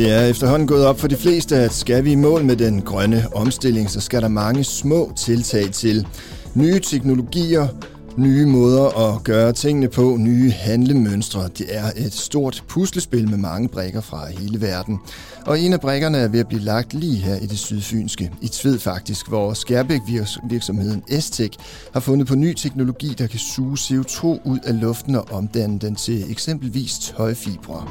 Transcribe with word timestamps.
Det 0.00 0.10
er 0.10 0.20
efterhånden 0.20 0.68
gået 0.68 0.86
op 0.86 1.00
for 1.00 1.08
de 1.08 1.16
fleste, 1.16 1.56
at 1.56 1.72
skal 1.72 2.04
vi 2.04 2.12
i 2.12 2.14
mål 2.14 2.44
med 2.44 2.56
den 2.56 2.82
grønne 2.82 3.24
omstilling, 3.34 3.90
så 3.90 4.00
skal 4.00 4.22
der 4.22 4.28
mange 4.28 4.64
små 4.64 5.12
tiltag 5.16 5.70
til. 5.72 6.06
Nye 6.54 6.80
teknologier, 6.80 7.68
nye 8.16 8.46
måder 8.46 8.98
at 8.98 9.24
gøre 9.24 9.52
tingene 9.52 9.88
på, 9.88 10.16
nye 10.18 10.50
handlemønstre. 10.50 11.48
Det 11.58 11.66
er 11.68 11.90
et 11.96 12.12
stort 12.12 12.64
puslespil 12.68 13.30
med 13.30 13.38
mange 13.38 13.68
brikker 13.68 14.00
fra 14.00 14.30
hele 14.30 14.60
verden. 14.60 14.98
Og 15.46 15.60
en 15.60 15.72
af 15.72 15.80
brikkerne 15.80 16.18
er 16.18 16.28
ved 16.28 16.40
at 16.40 16.48
blive 16.48 16.62
lagt 16.62 16.94
lige 16.94 17.16
her 17.16 17.36
i 17.36 17.46
det 17.46 17.58
sydfynske, 17.58 18.30
i 18.42 18.48
Tved 18.48 18.78
faktisk, 18.78 19.28
hvor 19.28 19.52
Skærbæk-virksomheden 19.52 21.02
Estec 21.08 21.52
har 21.92 22.00
fundet 22.00 22.26
på 22.26 22.34
ny 22.34 22.54
teknologi, 22.54 23.14
der 23.18 23.26
kan 23.26 23.38
suge 23.38 23.76
CO2 23.76 24.24
ud 24.26 24.58
af 24.64 24.80
luften 24.80 25.14
og 25.14 25.26
omdanne 25.30 25.78
den 25.78 25.94
til 25.94 26.30
eksempelvis 26.30 26.98
tøjfibre. 26.98 27.86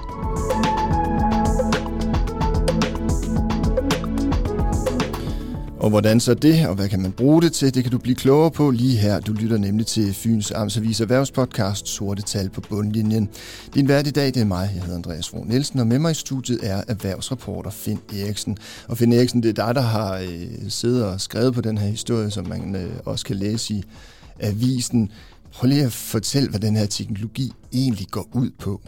Og 5.90 5.92
hvordan 5.92 6.20
så 6.20 6.34
det, 6.34 6.68
og 6.68 6.76
hvad 6.76 6.90
kan 6.90 7.02
man 7.02 7.12
bruge 7.12 7.42
det 7.42 7.54
til, 7.54 7.74
det 7.74 7.84
kan 7.84 7.92
du 7.92 7.98
blive 7.98 8.16
klogere 8.16 8.52
på 8.52 8.72
lige 8.72 8.98
her. 8.98 9.20
Du 9.20 9.34
lytter 9.34 9.58
nemlig 9.58 9.88
til 9.88 10.14
Fyns 10.14 10.52
Amtsavis 10.52 11.02
Erhvervspodcast 11.02 11.88
Sorte 11.88 12.22
Tal 12.22 12.50
på 12.50 12.62
bundlinjen. 12.62 13.30
Din 13.74 13.88
vært 13.88 14.08
i 14.08 14.12
dag, 14.12 14.26
det 14.26 14.38
er 14.38 14.46
mig, 14.46 14.72
jeg 14.74 14.82
hedder 14.82 14.96
Andreas 14.96 15.30
Fro 15.30 15.44
Nielsen, 15.44 15.80
og 15.80 15.88
med 15.88 16.00
mig 16.00 16.12
i 16.12 16.14
studiet 16.14 16.60
er 16.64 16.84
erhvervsreporter 16.88 17.70
Finn 17.70 18.00
Eriksen. 18.14 18.58
Og 18.88 18.98
Finn 18.98 19.14
Eriksen, 19.14 19.44
det 19.44 19.50
er 19.50 19.66
dig, 19.66 19.76
der 19.76 19.82
har 19.82 20.18
øh, 20.18 20.70
siddet 20.70 21.06
og 21.06 21.22
skrevet 21.22 21.54
på 21.54 21.62
den 21.62 21.78
her 21.78 21.88
historie, 21.88 22.32
som 22.32 22.48
man 22.48 22.76
øh, 22.76 22.92
også 23.06 23.26
kan 23.26 23.36
læse 23.36 23.74
i 23.74 23.84
avisen. 24.40 25.12
Prøv 25.52 25.68
lige 25.68 25.84
at 25.84 25.92
fortælle, 25.92 26.50
hvad 26.50 26.60
den 26.60 26.76
her 26.76 26.86
teknologi 26.86 27.52
egentlig 27.74 28.08
går 28.12 28.28
ud 28.34 28.50
på. 28.60 28.82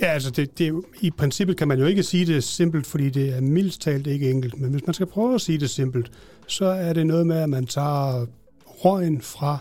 Ja, 0.00 0.06
altså 0.06 0.30
det, 0.30 0.58
det, 0.58 0.84
i 1.00 1.10
princippet 1.10 1.56
kan 1.56 1.68
man 1.68 1.78
jo 1.78 1.86
ikke 1.86 2.02
sige 2.02 2.26
det 2.26 2.44
simpelt, 2.44 2.86
fordi 2.86 3.10
det 3.10 3.36
er 3.36 3.40
mildst 3.40 3.80
talt 3.80 4.06
ikke 4.06 4.30
enkelt. 4.30 4.60
Men 4.60 4.70
hvis 4.70 4.86
man 4.86 4.94
skal 4.94 5.06
prøve 5.06 5.34
at 5.34 5.40
sige 5.40 5.58
det 5.58 5.70
simpelt, 5.70 6.10
så 6.46 6.64
er 6.64 6.92
det 6.92 7.06
noget 7.06 7.26
med, 7.26 7.36
at 7.36 7.50
man 7.50 7.66
tager 7.66 8.26
røgen 8.66 9.20
fra 9.20 9.58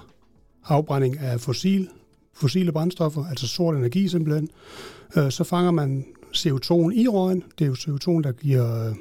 afbrænding 0.65 1.19
af 1.19 1.41
fossil, 1.41 1.89
fossile 2.33 2.71
brændstoffer, 2.71 3.25
altså 3.25 3.47
sort 3.47 3.75
energi 3.75 4.07
simpelthen. 4.07 4.49
Øh, 5.17 5.31
så 5.31 5.43
fanger 5.43 5.71
man 5.71 6.05
CO2'en 6.35 6.91
i 6.91 7.07
røgen. 7.07 7.43
Det 7.59 7.65
er 7.65 7.69
jo 7.69 7.73
CO2'en, 7.73 8.21
der 8.21 8.31
giver, 8.31 8.93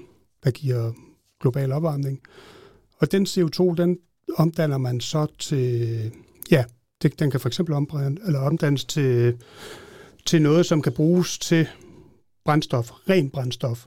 der 0.44 0.50
giver 0.50 0.92
global 1.40 1.72
opvarmning. 1.72 2.20
Og 2.98 3.12
den 3.12 3.26
CO2, 3.26 3.74
den 3.74 3.98
omdanner 4.36 4.78
man 4.78 5.00
så 5.00 5.26
til, 5.38 6.12
ja, 6.50 6.64
det, 7.02 7.18
den 7.18 7.30
kan 7.30 7.40
for 7.40 7.48
eksempel 7.48 7.74
eller 8.26 8.40
omdannes 8.40 8.84
til 8.84 9.34
til 10.26 10.42
noget, 10.42 10.66
som 10.66 10.82
kan 10.82 10.92
bruges 10.92 11.38
til 11.38 11.68
brændstof, 12.44 12.90
ren 12.90 13.30
brændstof. 13.30 13.86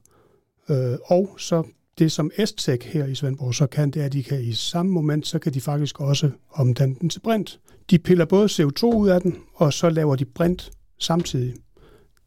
Øh, 0.69 0.97
og 1.05 1.35
så 1.37 1.63
det, 1.99 2.11
som 2.11 2.31
Estec 2.37 2.83
her 2.83 3.05
i 3.05 3.15
Svendborg 3.15 3.55
så 3.55 3.67
kan, 3.67 3.91
det 3.91 4.01
er, 4.01 4.05
at 4.05 4.13
de 4.13 4.23
kan 4.23 4.41
i 4.41 4.53
samme 4.53 4.91
moment, 4.91 5.27
så 5.27 5.39
kan 5.39 5.53
de 5.53 5.61
faktisk 5.61 6.01
også 6.01 6.31
omdanne 6.51 6.95
den 7.01 7.09
til 7.09 7.19
brint. 7.19 7.59
De 7.89 7.99
piller 7.99 8.25
både 8.25 8.45
CO2 8.45 8.85
ud 8.85 9.09
af 9.09 9.21
den, 9.21 9.35
og 9.55 9.73
så 9.73 9.89
laver 9.89 10.15
de 10.15 10.25
brint 10.25 10.71
samtidig. 10.99 11.53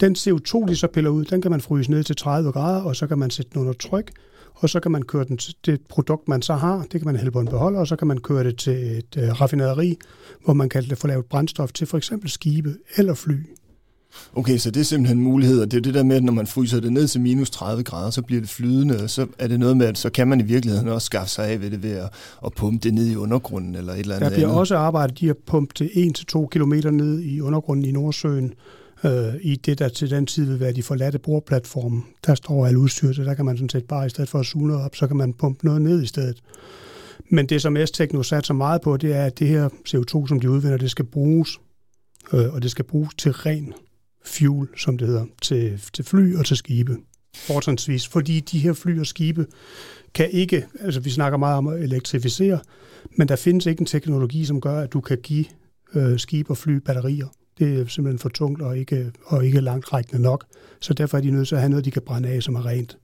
Den 0.00 0.16
CO2, 0.16 0.68
de 0.68 0.76
så 0.76 0.86
piller 0.86 1.10
ud, 1.10 1.24
den 1.24 1.42
kan 1.42 1.50
man 1.50 1.60
fryse 1.60 1.90
ned 1.90 2.04
til 2.04 2.16
30 2.16 2.52
grader, 2.52 2.82
og 2.82 2.96
så 2.96 3.06
kan 3.06 3.18
man 3.18 3.30
sætte 3.30 3.50
den 3.52 3.60
under 3.60 3.72
tryk, 3.72 4.10
og 4.54 4.70
så 4.70 4.80
kan 4.80 4.92
man 4.92 5.02
køre 5.02 5.24
den 5.24 5.38
til 5.38 5.54
det 5.66 5.80
produkt, 5.88 6.28
man 6.28 6.42
så 6.42 6.54
har, 6.54 6.78
det 6.78 6.90
kan 7.00 7.04
man 7.04 7.16
hælde 7.16 7.30
på 7.30 7.40
en 7.40 7.48
beholder, 7.48 7.80
og 7.80 7.86
så 7.86 7.96
kan 7.96 8.08
man 8.08 8.18
køre 8.18 8.44
det 8.44 8.58
til 8.58 8.98
et 8.98 9.16
øh, 9.16 9.40
raffinaderi, 9.40 9.98
hvor 10.44 10.54
man 10.54 10.68
kan 10.68 10.84
få 10.96 11.06
lavet 11.06 11.24
brændstof 11.24 11.72
til 11.72 11.86
for 11.86 11.96
eksempel 11.96 12.30
skibe 12.30 12.76
eller 12.96 13.14
fly. 13.14 13.36
Okay, 14.34 14.58
så 14.58 14.70
det 14.70 14.80
er 14.80 14.84
simpelthen 14.84 15.18
en 15.18 15.24
mulighed, 15.24 15.60
og 15.60 15.70
det 15.70 15.76
er 15.76 15.80
det 15.80 15.94
der 15.94 16.02
med, 16.02 16.16
at 16.16 16.24
når 16.24 16.32
man 16.32 16.46
fryser 16.46 16.80
det 16.80 16.92
ned 16.92 17.08
til 17.08 17.20
minus 17.20 17.50
30 17.50 17.82
grader, 17.82 18.10
så 18.10 18.22
bliver 18.22 18.40
det 18.40 18.50
flydende, 18.50 19.02
og 19.02 19.10
så 19.10 19.26
er 19.38 19.48
det 19.48 19.60
noget 19.60 19.76
med, 19.76 19.86
at 19.86 19.98
så 19.98 20.10
kan 20.10 20.28
man 20.28 20.40
i 20.40 20.42
virkeligheden 20.42 20.88
også 20.88 21.06
skaffe 21.06 21.30
sig 21.30 21.46
af 21.48 21.60
ved 21.60 21.70
det 21.70 21.82
ved 21.82 21.90
at, 21.90 22.08
at 22.46 22.52
pumpe 22.56 22.82
det 22.82 22.94
ned 22.94 23.06
i 23.06 23.16
undergrunden 23.16 23.74
eller 23.74 23.92
et 23.92 23.98
eller 23.98 24.14
andet 24.14 24.30
Der 24.30 24.36
bliver 24.36 24.48
andet. 24.48 24.60
også 24.60 24.76
arbejdet 24.76 25.20
de 25.20 25.30
at 25.30 25.36
pumpe 25.46 25.74
det 25.78 25.90
1-2 26.34 26.46
km 26.46 26.72
ned 26.72 27.20
i 27.20 27.40
undergrunden 27.40 27.84
i 27.84 27.90
Nordsøen, 27.92 28.54
øh, 29.04 29.34
i 29.42 29.56
det, 29.56 29.78
der 29.78 29.88
til 29.88 30.10
den 30.10 30.26
tid 30.26 30.44
vil 30.44 30.60
være 30.60 30.72
de 30.72 30.82
forladte 30.82 31.18
bordplatforme. 31.18 32.02
Der 32.26 32.34
står 32.34 32.66
alt 32.66 32.76
udstyr, 32.76 33.12
så 33.12 33.22
der 33.22 33.34
kan 33.34 33.44
man 33.44 33.56
sådan 33.56 33.68
set 33.68 33.84
bare, 33.84 34.06
i 34.06 34.10
stedet 34.10 34.30
for 34.30 34.38
at 34.38 34.46
suge 34.46 34.68
noget 34.68 34.84
op, 34.84 34.96
så 34.96 35.06
kan 35.06 35.16
man 35.16 35.32
pumpe 35.32 35.66
noget 35.66 35.82
ned 35.82 36.02
i 36.02 36.06
stedet. 36.06 36.42
Men 37.30 37.46
det, 37.46 37.62
som 37.62 37.76
S-Techno 37.86 38.22
satser 38.22 38.54
meget 38.54 38.80
på, 38.80 38.96
det 38.96 39.12
er, 39.16 39.24
at 39.24 39.38
det 39.38 39.48
her 39.48 39.68
CO2, 39.68 40.28
som 40.28 40.40
de 40.40 40.50
udvinder, 40.50 40.76
det 40.76 40.90
skal 40.90 41.04
bruges, 41.04 41.58
øh, 42.32 42.54
og 42.54 42.62
det 42.62 42.70
skal 42.70 42.84
bruges 42.84 43.14
til 43.18 43.32
ren 43.32 43.72
fuel, 44.26 44.68
som 44.76 44.98
det 44.98 45.06
hedder, 45.06 45.26
til, 45.42 45.82
til 45.92 46.04
fly 46.04 46.36
og 46.36 46.46
til 46.46 46.56
skibe. 46.56 46.96
Fortrinsvis, 47.36 48.08
fordi 48.08 48.40
de 48.40 48.58
her 48.58 48.72
fly 48.72 49.00
og 49.00 49.06
skibe 49.06 49.46
kan 50.14 50.30
ikke, 50.30 50.66
altså 50.80 51.00
vi 51.00 51.10
snakker 51.10 51.38
meget 51.38 51.56
om 51.58 51.66
at 51.66 51.82
elektrificere, 51.82 52.60
men 53.16 53.28
der 53.28 53.36
findes 53.36 53.66
ikke 53.66 53.80
en 53.80 53.86
teknologi, 53.86 54.44
som 54.44 54.60
gør, 54.60 54.80
at 54.80 54.92
du 54.92 55.00
kan 55.00 55.18
give 55.22 55.44
øh, 55.94 56.18
skibe 56.18 56.50
og 56.50 56.56
fly 56.56 56.76
batterier. 56.76 57.26
Det 57.58 57.80
er 57.80 57.86
simpelthen 57.86 58.18
for 58.18 58.28
tungt 58.28 58.62
og 58.62 58.78
ikke, 58.78 59.12
og 59.24 59.46
ikke 59.46 59.60
langt 59.60 59.92
rækkende 59.92 60.22
nok. 60.22 60.44
Så 60.80 60.94
derfor 60.94 61.16
er 61.16 61.22
de 61.22 61.30
nødt 61.30 61.48
til 61.48 61.54
at 61.54 61.60
have 61.60 61.70
noget, 61.70 61.84
de 61.84 61.90
kan 61.90 62.02
brænde 62.02 62.28
af, 62.28 62.42
som 62.42 62.54
er 62.54 62.66
rent. 62.66 62.98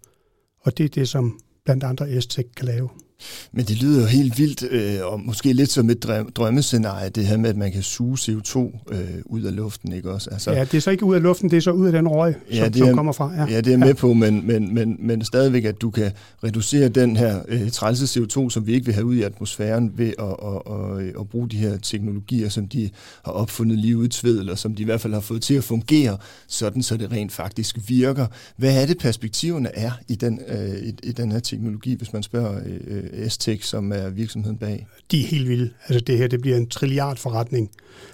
Og 0.60 0.78
det 0.78 0.84
er 0.84 0.88
det, 0.88 1.08
som 1.08 1.40
blandt 1.64 1.84
andre 1.84 2.20
S-Tech 2.20 2.48
kan 2.56 2.66
lave. 2.66 2.88
Men 3.52 3.64
det 3.64 3.82
lyder 3.82 4.00
jo 4.00 4.06
helt 4.06 4.38
vildt, 4.38 4.62
øh, 4.70 5.12
og 5.12 5.20
måske 5.20 5.52
lidt 5.52 5.70
som 5.70 5.90
et 5.90 6.02
drømmescenarie, 6.36 7.08
det 7.08 7.26
her 7.26 7.36
med, 7.36 7.50
at 7.50 7.56
man 7.56 7.72
kan 7.72 7.82
suge 7.82 8.18
CO2 8.20 8.58
øh, 8.92 9.00
ud 9.24 9.42
af 9.42 9.56
luften, 9.56 9.92
ikke 9.92 10.10
også? 10.10 10.30
Altså, 10.30 10.52
ja, 10.52 10.64
det 10.64 10.74
er 10.74 10.80
så 10.80 10.90
ikke 10.90 11.04
ud 11.04 11.14
af 11.14 11.22
luften, 11.22 11.50
det 11.50 11.56
er 11.56 11.60
så 11.60 11.70
ud 11.70 11.86
af 11.86 11.92
den 11.92 12.08
røg, 12.08 12.34
ja, 12.50 12.64
som, 12.64 12.72
det 12.72 12.82
er, 12.82 12.86
som 12.86 12.94
kommer 12.94 13.12
fra. 13.12 13.32
Ja, 13.36 13.46
ja 13.50 13.60
det 13.60 13.72
er 13.72 13.76
med 13.76 13.86
ja. 13.86 13.94
på, 13.94 14.12
men, 14.12 14.46
men, 14.46 14.74
men, 14.74 14.96
men 14.98 15.24
stadigvæk, 15.24 15.64
at 15.64 15.80
du 15.80 15.90
kan 15.90 16.12
reducere 16.44 16.88
den 16.88 17.16
her 17.16 17.40
øh, 17.48 17.70
trælse 17.70 18.20
CO2, 18.20 18.50
som 18.50 18.66
vi 18.66 18.74
ikke 18.74 18.86
vil 18.86 18.94
have 18.94 19.06
ud 19.06 19.14
i 19.14 19.22
atmosfæren, 19.22 19.92
ved 19.96 20.12
at, 20.18 20.24
at, 20.24 20.74
at, 20.74 21.20
at 21.20 21.28
bruge 21.28 21.48
de 21.48 21.56
her 21.56 21.78
teknologier, 21.78 22.48
som 22.48 22.68
de 22.68 22.90
har 23.24 23.32
opfundet 23.32 23.78
lige 23.78 23.96
ud 23.96 24.08
tved, 24.08 24.38
eller 24.38 24.54
som 24.54 24.74
de 24.74 24.82
i 24.82 24.84
hvert 24.84 25.00
fald 25.00 25.12
har 25.12 25.20
fået 25.20 25.42
til 25.42 25.54
at 25.54 25.64
fungere, 25.64 26.16
sådan 26.48 26.82
så 26.82 26.96
det 26.96 27.12
rent 27.12 27.32
faktisk 27.32 27.76
virker. 27.88 28.26
Hvad 28.56 28.82
er 28.82 28.86
det, 28.86 28.98
perspektiverne 28.98 29.68
er 29.74 29.90
i 30.08 30.14
den, 30.14 30.40
øh, 30.48 30.88
i, 30.88 30.94
i 31.02 31.12
den 31.12 31.32
her 31.32 31.38
teknologi, 31.38 31.94
hvis 31.94 32.12
man 32.12 32.22
spørger 32.22 32.60
øh, 32.66 33.04
Estec, 33.12 33.64
som 33.64 33.92
er 33.92 34.08
virksomheden 34.08 34.58
bag? 34.58 34.86
De 35.10 35.20
er 35.20 35.26
helt 35.26 35.48
vilde. 35.48 35.70
Altså 35.88 36.00
det 36.00 36.18
her, 36.18 36.26
det 36.26 36.40
bliver 36.40 36.56
en 36.56 36.68
trilliard 36.68 37.16
forretning. 37.16 37.70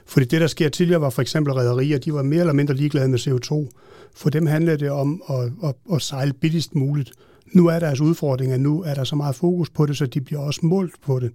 Fordi 0.07 0.27
det, 0.27 0.41
der 0.41 0.47
sker 0.47 0.69
tidligere, 0.69 1.01
var 1.01 1.11
for 1.11 1.23
eksempel 1.23 1.53
rædderier, 1.53 1.99
de 1.99 2.15
var 2.15 2.23
mere 2.23 2.41
eller 2.41 2.53
mindre 2.53 2.75
ligeglade 2.75 3.09
med 3.09 3.19
CO2. 3.19 3.69
For 4.15 4.31
dem 4.31 4.47
handlede 4.47 4.79
det 4.79 4.91
om 4.91 5.23
at, 5.29 5.69
at, 5.69 5.75
at 5.95 6.03
sejle 6.03 6.33
billigst 6.33 6.75
muligt. 6.75 7.13
Nu 7.53 7.67
er 7.67 7.79
deres 7.79 8.01
udfordring, 8.01 8.53
at 8.53 8.61
nu 8.61 8.83
er 8.83 8.95
der 8.95 9.05
så 9.05 9.17
meget 9.17 9.35
fokus 9.35 9.71
på 9.71 9.87
det, 9.87 9.97
så 9.97 10.07
de 10.07 10.21
bliver 10.21 10.41
også 10.41 10.61
målt 10.63 10.95
på 11.03 11.21
det. 11.21 11.33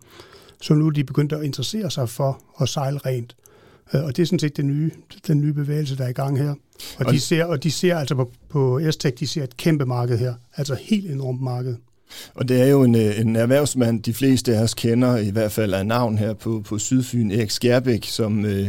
Så 0.61 0.73
nu 0.73 0.87
er 0.87 0.91
de 0.91 1.03
begyndt 1.03 1.33
at 1.33 1.43
interessere 1.43 1.91
sig 1.91 2.09
for 2.09 2.41
at 2.61 2.69
sejle 2.69 2.97
rent. 2.97 3.35
Øh, 3.93 4.03
og 4.03 4.17
det 4.17 4.21
er 4.21 4.25
sådan 4.25 4.39
set 4.39 4.57
den 4.57 4.67
nye, 4.67 4.91
den 5.27 5.41
nye 5.41 5.53
bevægelse, 5.53 5.97
der 5.97 6.03
er 6.03 6.09
i 6.09 6.13
gang 6.13 6.39
her. 6.39 6.55
Og, 6.97 7.11
de 7.11 7.19
ser, 7.19 7.45
og 7.45 7.63
de 7.63 7.71
ser 7.71 7.97
altså 7.97 8.15
på, 8.15 8.31
på 8.49 8.79
Estec, 8.79 9.15
de 9.15 9.27
ser 9.27 9.43
et 9.43 9.57
kæmpe 9.57 9.85
marked 9.85 10.17
her. 10.17 10.33
Altså 10.55 10.77
helt 10.81 11.11
enormt 11.11 11.41
marked. 11.41 11.75
Og 12.35 12.49
det 12.49 12.61
er 12.61 12.65
jo 12.65 12.83
en, 12.83 12.95
øh, 12.95 13.19
en 13.19 13.35
erhvervsmand, 13.35 14.03
de 14.03 14.13
fleste 14.13 14.55
af 14.55 14.63
os 14.63 14.73
kender, 14.73 15.17
i 15.17 15.29
hvert 15.29 15.51
fald 15.51 15.73
af 15.73 15.85
navn 15.85 16.17
her 16.17 16.33
på, 16.33 16.61
på 16.65 16.77
Sydfyn, 16.77 17.31
Erik 17.31 17.51
Skærbæk, 17.51 18.05
som, 18.05 18.45
øh, 18.45 18.67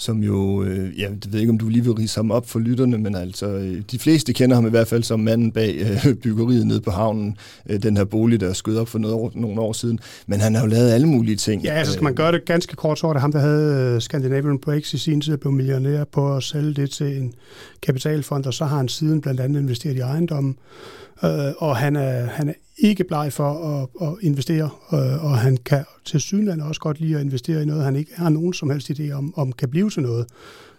som 0.00 0.22
jo, 0.22 0.62
øh, 0.62 0.98
ja, 0.98 1.02
jeg 1.02 1.16
ved 1.28 1.40
ikke, 1.40 1.50
om 1.50 1.58
du 1.58 1.68
lige 1.68 1.84
vil 1.84 1.92
rise 1.92 2.18
ham 2.18 2.30
op 2.30 2.48
for 2.48 2.58
lytterne, 2.58 2.98
men 2.98 3.14
altså, 3.14 3.46
øh, 3.46 3.82
de 3.90 3.98
fleste 3.98 4.32
kender 4.32 4.54
ham 4.54 4.66
i 4.66 4.70
hvert 4.70 4.88
fald 4.88 5.02
som 5.02 5.20
manden 5.20 5.52
bag 5.52 5.76
øh, 5.80 6.14
byggeriet 6.22 6.66
nede 6.66 6.80
på 6.80 6.90
havnen, 6.90 7.36
øh, 7.68 7.82
den 7.82 7.96
her 7.96 8.04
bolig, 8.04 8.40
der 8.40 8.52
skød 8.52 8.76
op 8.76 8.88
for 8.88 8.98
noget 8.98 9.34
nogle 9.34 9.60
år 9.60 9.72
siden. 9.72 9.98
Men 10.26 10.40
han 10.40 10.54
har 10.54 10.62
jo 10.62 10.68
lavet 10.68 10.90
alle 10.90 11.08
mulige 11.08 11.36
ting. 11.36 11.62
Ja, 11.62 11.72
altså 11.72 11.92
skal 11.92 12.04
man 12.04 12.14
gøre 12.14 12.32
det 12.32 12.44
ganske 12.44 12.76
kort, 12.76 12.98
så 12.98 13.06
var 13.06 13.14
det 13.14 13.20
ham, 13.22 13.32
der 13.32 13.40
havde 13.40 13.94
øh, 13.94 14.00
Scandinavian 14.00 14.58
Breaks 14.58 14.94
i 14.94 14.98
sin 14.98 15.20
tid, 15.20 15.36
blev 15.36 15.52
millionær 15.52 16.04
på 16.04 16.36
at 16.36 16.42
sælge 16.42 16.74
det 16.74 16.90
til 16.90 17.16
en 17.16 17.32
kapitalfond, 17.82 18.46
og 18.46 18.54
så 18.54 18.64
har 18.64 18.76
han 18.76 18.88
siden 18.88 19.20
blandt 19.20 19.40
andet 19.40 19.60
investeret 19.60 19.96
i 19.96 20.00
ejendommen, 20.00 20.56
øh, 21.24 21.30
og 21.58 21.76
han 21.76 21.96
er, 21.96 22.26
han 22.26 22.48
er 22.48 22.52
ikke 22.80 23.04
bleg 23.04 23.32
for 23.32 23.50
at, 23.52 24.08
at 24.08 24.14
investere, 24.20 24.70
øh, 24.92 25.24
og 25.24 25.38
han 25.38 25.56
kan 25.56 25.84
til 26.04 26.20
synligheden 26.20 26.60
også 26.60 26.80
godt 26.80 27.00
lide 27.00 27.14
at 27.14 27.20
investere 27.20 27.62
i 27.62 27.64
noget, 27.64 27.84
han 27.84 27.96
ikke 27.96 28.12
har 28.14 28.28
nogen 28.28 28.52
som 28.52 28.70
helst 28.70 28.90
idé 28.90 29.12
om, 29.12 29.34
om 29.36 29.52
kan 29.52 29.68
blive 29.70 29.90
til 29.90 30.02
noget. 30.02 30.26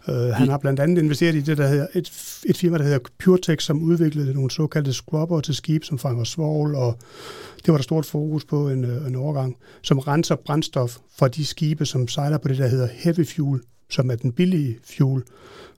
Uh, 0.07 0.15
han 0.15 0.49
har 0.49 0.57
blandt 0.57 0.79
andet 0.79 1.01
investeret 1.01 1.35
i 1.35 1.41
det, 1.41 1.57
der 1.57 1.67
hedder 1.67 1.87
et, 1.93 2.11
et 2.45 2.57
firma, 2.57 2.77
der 2.77 2.83
hedder 2.83 2.99
PureTech, 3.23 3.65
som 3.65 3.81
udviklede 3.81 4.33
nogle 4.33 4.51
såkaldte 4.51 4.93
scrubber 4.93 5.41
til 5.41 5.55
skib, 5.55 5.83
som 5.83 5.99
fanger 5.99 6.23
svovl, 6.23 6.75
og 6.75 6.97
det 7.65 7.71
var 7.71 7.77
der 7.77 7.83
stort 7.83 8.05
fokus 8.05 8.45
på 8.45 8.69
en, 8.69 8.85
en 8.85 9.15
overgang, 9.15 9.57
som 9.81 9.99
renser 9.99 10.35
brændstof 10.35 10.97
fra 11.17 11.27
de 11.27 11.45
skibe, 11.45 11.85
som 11.85 12.07
sejler 12.07 12.37
på 12.37 12.47
det, 12.47 12.57
der 12.57 12.67
hedder 12.67 12.87
heavy 12.93 13.27
fuel, 13.27 13.61
som 13.91 14.11
er 14.11 14.15
den 14.15 14.31
billige 14.31 14.77
fuel. 14.83 15.23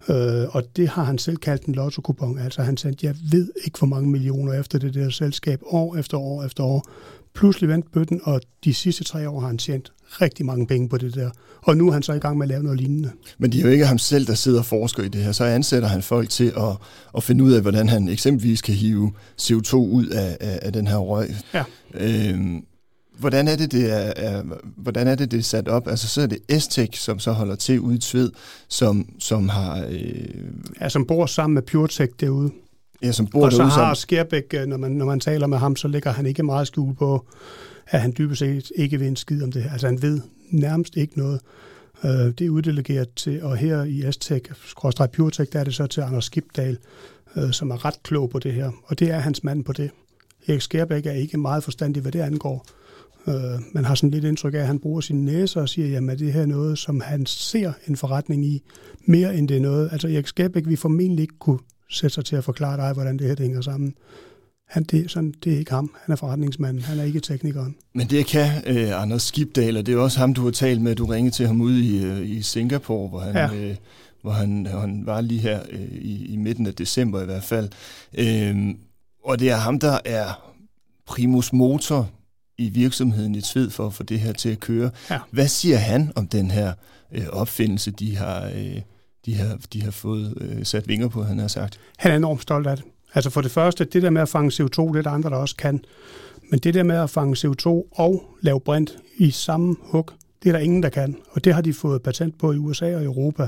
Øh, 0.10 0.56
og 0.56 0.64
det 0.76 0.90
har 0.90 1.04
han 1.04 1.18
selv 1.18 1.38
kaldt 1.38 1.66
en 1.66 1.76
lotto-kupon. 1.76 2.40
Altså 2.40 2.62
han 2.62 2.78
sagde, 2.78 2.98
jeg 3.02 3.16
ved 3.32 3.50
ikke 3.66 3.78
hvor 3.78 3.88
mange 3.88 4.10
millioner 4.10 4.54
efter 4.54 4.80
det 4.80 4.94
der 4.94 5.10
selskab, 5.10 5.60
år 5.66 5.96
efter 5.96 6.18
år 6.18 6.44
efter 6.44 6.64
år. 6.64 6.88
Pludselig 7.36 7.70
vendte 7.70 7.90
bøtten, 7.90 8.22
og 8.24 8.42
de 8.64 8.74
sidste 8.74 9.04
tre 9.04 9.30
år 9.30 9.40
har 9.40 9.48
han 9.48 9.58
tjent 9.58 9.92
rigtig 10.22 10.46
mange 10.46 10.68
penge 10.68 10.90
på 10.90 10.98
det 10.98 11.16
der. 11.16 11.30
Og 11.62 11.78
nu 11.78 11.88
er 11.88 11.92
han 11.92 12.04
så 12.04 12.14
i 12.14 12.20
gang 12.20 12.38
med 12.38 12.46
at 12.46 12.50
lave 12.50 12.64
noget 12.64 12.80
lignende. 12.80 13.12
Men 13.38 13.52
det 13.52 13.60
er 13.60 13.64
jo 13.64 13.70
ikke 13.70 13.86
ham 13.86 13.98
selv, 13.98 14.28
der 14.28 14.34
sidder 14.34 14.60
og 14.60 14.66
forsker 14.66 15.04
i 15.04 15.08
det 15.08 15.24
her. 15.24 15.32
Så 15.32 15.44
ansætter 15.44 15.88
han 15.88 16.02
folk 16.02 16.30
til 16.30 16.54
at, 16.58 16.78
at 17.18 17.24
finde 17.24 17.44
ud 17.44 17.52
af, 17.52 17.62
hvordan 17.62 17.90
han 17.90 18.08
eksempelvis 18.08 18.62
kan 18.62 18.76
hive 18.76 19.12
CO2 19.42 19.76
ud 19.76 20.06
af, 20.06 20.38
af, 20.40 20.60
af 20.62 20.74
den 20.74 20.88
her 20.88 20.98
røg. 20.98 21.30
Ja. 21.54 21.64
Øhm, 21.94 22.64
hvordan 23.20 23.48
er 23.48 23.56
det, 23.56 23.72
det 23.72 23.92
er, 23.92 24.14
er, 24.16 24.44
hvordan 24.78 25.08
er 25.08 25.16
det, 25.16 25.32
det 25.32 25.40
er 25.40 25.44
sat 25.44 25.68
op? 25.68 25.88
Altså, 25.88 26.08
så 26.08 26.22
er 26.22 26.28
det 26.28 26.40
Estec, 26.50 26.98
som 26.98 27.20
så 27.20 27.32
holder 27.32 27.56
til 27.56 27.80
ude 27.80 27.96
i 27.96 28.00
Tved, 28.00 28.32
som, 28.68 29.10
som 29.20 29.50
har... 29.50 29.86
Øh... 29.90 30.26
Ja, 30.82 30.90
som 30.90 31.06
bor 31.06 31.26
sammen 31.26 31.54
med 31.54 31.62
PureTech 31.62 32.14
derude. 32.20 32.52
Ja, 33.02 33.12
som 33.12 33.28
bor 33.28 33.46
og 33.46 33.52
så 33.52 33.58
derude, 33.58 33.72
har 33.72 33.94
som... 33.94 34.02
Skærbæk, 34.02 34.56
når 34.68 34.78
man, 34.78 34.92
når 34.92 35.06
man 35.06 35.20
taler 35.20 35.48
med 35.48 35.58
ham, 35.58 35.76
så 35.76 35.88
lægger 35.88 36.12
han 36.12 36.26
ikke 36.26 36.44
meget 36.44 36.68
skjul 36.68 36.96
på, 36.96 37.26
at 37.88 38.02
han 38.02 38.14
dybest 38.18 38.40
set 38.40 38.72
ikke 38.76 39.00
ved 39.00 39.08
en 39.08 39.16
skid 39.16 39.44
om 39.44 39.52
det. 39.52 39.66
Altså 39.72 39.88
han 39.88 40.02
ved 40.02 40.22
nærmest 40.50 40.98
ikke 40.98 41.18
noget. 41.18 41.42
Uh, 42.04 42.10
det 42.10 42.42
er 42.42 42.50
uddelegeret 42.50 43.10
til, 43.16 43.44
og 43.44 43.58
her 43.58 43.84
i 43.84 44.08
Estec, 44.08 44.44
skråstrej 44.66 45.08
PureTech, 45.08 45.54
der 45.54 45.60
er 45.60 45.64
det 45.64 45.76
så 45.76 45.88
til 45.88 46.02
Anders 46.02 46.26
Skibdal, 46.26 46.78
uh, 47.36 47.52
som 47.52 47.72
er 47.72 47.86
ret 47.86 48.04
klog 48.04 48.30
på 48.30 48.40
det 48.40 48.54
her. 48.54 48.72
Og 48.86 49.00
det 49.00 49.12
er 49.12 49.20
hans 49.20 49.44
mand 49.44 49.64
på 49.64 49.74
det. 49.74 49.92
Erik 50.48 50.62
Skærbæk 50.62 51.06
er 51.06 51.12
ikke 51.12 51.38
meget 51.38 51.64
forstandig, 51.64 52.02
hvad 52.02 52.12
det 52.12 52.20
angår. 52.20 52.66
Uh, 53.28 53.34
man 53.74 53.86
har 53.86 53.96
sådan 53.96 54.10
lidt 54.10 54.24
indtryk 54.24 54.54
af, 54.54 54.60
at 54.60 54.68
han 54.68 54.80
bruger 54.80 55.02
sin 55.02 55.26
næse 55.26 55.60
og 55.60 55.70
siger, 55.70 55.88
jamen 55.88 56.10
er 56.10 56.16
det 56.16 56.34
her 56.34 56.46
noget, 56.46 56.78
som 56.78 57.02
han 57.02 57.26
ser 57.26 57.74
en 57.88 57.96
forretning 57.96 58.46
i, 58.46 58.62
mere 59.06 59.36
end 59.36 59.48
det 59.48 59.58
er 59.58 59.62
noget. 59.62 59.90
Altså 59.92 60.08
Erik 60.08 60.28
Skærbæk 60.28 60.68
vi 60.68 60.76
formentlig 60.76 61.22
ikke 61.22 61.40
kunne 61.40 61.60
sætte 61.90 62.14
sig 62.14 62.26
til 62.26 62.36
at 62.36 62.44
forklare 62.44 62.78
dig, 62.78 62.94
hvordan 62.94 63.18
det 63.18 63.28
her 63.28 63.36
det 63.36 63.46
hænger 63.46 63.62
sammen. 63.62 63.94
Han, 64.68 64.84
det, 64.84 65.12
sådan, 65.12 65.34
det 65.44 65.54
er 65.54 65.58
ikke 65.58 65.72
ham. 65.72 65.92
Han 66.06 66.14
er 66.14 66.16
forretningsmanden. 66.16 66.84
Han 66.84 67.00
er 67.00 67.04
ikke 67.04 67.20
teknikeren. 67.20 67.76
Men 67.96 68.08
det 68.08 68.26
kan 68.26 68.48
øh, 68.66 69.02
Anders 69.02 69.24
Skibdal, 69.24 69.78
og 69.78 69.86
det 69.86 69.94
er 69.94 69.98
også 69.98 70.20
ham, 70.20 70.34
du 70.34 70.44
har 70.44 70.52
talt 70.52 70.82
med. 70.82 70.96
Du 70.96 71.06
ringede 71.06 71.36
til 71.36 71.48
ham 71.48 71.62
ude 71.62 71.86
i, 71.86 72.06
øh, 72.06 72.30
i 72.30 72.42
Singapore, 72.42 73.10
hvor 73.10 73.20
han, 73.20 73.36
ja. 73.36 73.56
øh, 73.56 73.76
hvor 74.22 74.32
han, 74.32 74.66
han 74.66 75.06
var 75.06 75.22
lige 75.22 75.40
her 75.40 75.60
øh, 75.72 75.82
i, 75.92 76.26
i 76.34 76.36
midten 76.36 76.68
af 76.68 76.74
december 76.74 77.22
i 77.22 77.26
hvert 77.26 77.44
fald. 77.44 77.70
Øh, 78.18 78.76
og 79.24 79.40
det 79.40 79.50
er 79.50 79.56
ham, 79.56 79.80
der 79.80 80.00
er 80.06 80.54
primus 81.08 81.54
motor 81.54 82.10
i 82.58 82.70
virksomheden 82.70 83.36
i 83.36 83.42
Tved 83.42 83.70
for 83.70 83.88
at 83.88 83.94
få 83.94 84.04
det 84.04 84.20
her 84.20 84.34
til 84.34 84.50
at 84.50 84.60
køre. 84.60 84.92
Ja. 85.10 85.20
Hvad 85.32 85.48
siger 85.48 85.78
han 85.78 86.12
om 86.16 86.28
den 86.28 86.52
her 86.52 86.74
øh, 87.12 87.26
opfindelse, 87.32 87.92
de 87.92 88.18
har, 88.18 88.46
øh, 88.56 88.82
de 89.26 89.36
har, 89.36 89.58
de 89.74 89.82
har 89.82 89.92
fået 89.92 90.38
øh, 90.42 90.66
sat 90.66 90.88
vinger 90.88 91.08
på, 91.08 91.24
han 91.24 91.40
har 91.40 91.48
sagt? 91.48 91.80
Han 91.98 92.12
er 92.12 92.16
enormt 92.16 92.42
stolt 92.42 92.68
af 92.68 92.78
det. 92.78 92.86
Altså 93.14 93.30
for 93.30 93.42
det 93.42 93.52
første, 93.52 93.86
det 93.86 94.02
der 94.02 94.10
med 94.10 94.22
at 94.22 94.30
fange 94.30 94.64
CO2, 94.64 94.94
det 94.94 94.98
er 94.98 95.02
der 95.02 95.10
andre, 95.10 95.30
der 95.30 95.36
også 95.36 95.56
kan. 95.56 95.86
Men 96.50 96.60
det 96.60 96.74
der 96.74 96.84
med 96.84 96.96
at 96.96 97.10
fange 97.10 97.48
CO2 97.48 97.68
og 97.92 98.24
lave 98.42 98.60
brint 98.60 98.98
i 99.18 99.32
samme 99.32 99.76
hug, 99.82 100.10
det 100.44 100.50
er 100.50 100.54
der 100.54 100.60
ingen, 100.60 100.84
der 100.84 100.90
kan. 100.90 101.18
Og 101.32 101.44
det 101.44 101.54
har 101.54 101.62
de 101.62 101.74
fået 101.74 102.02
patent 102.02 102.38
på 102.38 102.52
i 102.52 102.58
USA 102.58 102.96
og 102.96 103.04
Europa. 103.04 103.48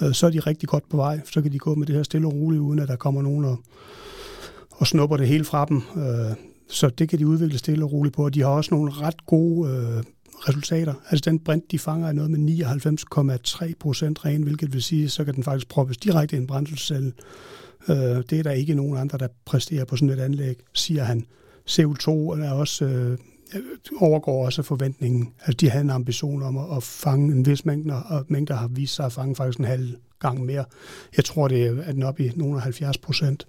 Øh, 0.00 0.12
så 0.12 0.26
er 0.26 0.30
de 0.30 0.40
rigtig 0.40 0.68
godt 0.68 0.88
på 0.88 0.96
vej. 0.96 1.20
Så 1.32 1.42
kan 1.42 1.52
de 1.52 1.58
gå 1.58 1.74
med 1.74 1.86
det 1.86 1.96
her 1.96 2.02
stille 2.02 2.26
og 2.26 2.32
roligt, 2.32 2.60
uden 2.60 2.78
at 2.78 2.88
der 2.88 2.96
kommer 2.96 3.22
nogen 3.22 3.44
og, 3.44 3.58
og 4.70 4.86
snupper 4.86 5.16
det 5.16 5.28
hele 5.28 5.44
fra 5.44 5.64
dem. 5.64 5.82
Så 6.72 6.88
det 6.88 7.08
kan 7.08 7.18
de 7.18 7.26
udvikle 7.26 7.58
stille 7.58 7.84
og 7.84 7.92
roligt 7.92 8.14
på. 8.14 8.24
Og 8.24 8.34
de 8.34 8.40
har 8.40 8.48
også 8.48 8.74
nogle 8.74 8.92
ret 8.92 9.26
gode 9.26 9.70
øh, 9.70 10.02
resultater. 10.48 10.94
Altså 11.10 11.30
den 11.30 11.38
brint, 11.38 11.70
de 11.70 11.78
fanger, 11.78 12.08
er 12.08 12.12
noget 12.12 12.30
med 12.30 12.38
99,3 13.68 13.72
procent 13.80 14.24
ren, 14.24 14.42
hvilket 14.42 14.72
vil 14.72 14.82
sige, 14.82 15.08
så 15.08 15.24
kan 15.24 15.34
den 15.34 15.44
faktisk 15.44 15.68
proppes 15.68 15.96
direkte 15.96 16.36
i 16.36 16.38
en 16.38 16.46
brændselscelle. 16.46 17.12
Øh, 17.88 17.96
det 17.96 18.32
er 18.32 18.42
der 18.42 18.50
ikke 18.50 18.74
nogen 18.74 18.96
andre, 18.96 19.18
der 19.18 19.28
præsterer 19.44 19.84
på 19.84 19.96
sådan 19.96 20.10
et 20.10 20.20
anlæg, 20.20 20.56
siger 20.74 21.04
han. 21.04 21.26
CO2 21.70 22.10
er 22.10 22.50
også, 22.50 22.84
øh, 22.84 23.18
overgår 24.00 24.44
også 24.44 24.62
forventningen. 24.62 25.32
Altså 25.40 25.56
de 25.56 25.70
havde 25.70 25.84
en 25.84 25.90
ambition 25.90 26.42
om 26.42 26.56
at, 26.56 26.76
at 26.76 26.82
fange 26.82 27.34
en 27.34 27.46
vis 27.46 27.64
mængde, 27.64 28.02
og 28.02 28.24
mængder 28.28 28.54
har 28.54 28.68
vist 28.68 28.94
sig 28.94 29.06
at 29.06 29.12
fange 29.12 29.36
faktisk 29.36 29.58
en 29.58 29.64
halv 29.64 29.96
gang 30.20 30.44
mere. 30.44 30.64
Jeg 31.16 31.24
tror, 31.24 31.48
det 31.48 31.66
er 31.66 31.92
den 31.92 32.02
op 32.02 32.20
i 32.20 32.32
nogle 32.36 32.56
af 32.56 32.62
70 32.62 32.98
procent 32.98 33.46